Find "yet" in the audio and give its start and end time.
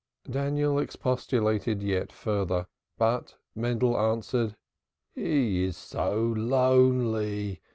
1.83-2.11